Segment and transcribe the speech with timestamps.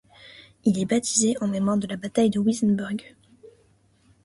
[0.65, 2.97] Il est baptisé en mémoire de la bataille de Wissembourg.